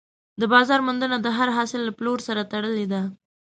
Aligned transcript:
د 0.39 0.43
بازار 0.53 0.79
موندنه 0.87 1.17
د 1.21 1.27
هر 1.37 1.49
حاصل 1.57 1.81
له 1.87 1.93
پلور 1.97 2.19
سره 2.27 2.47
تړلې 2.51 2.85
ده. 2.93 3.01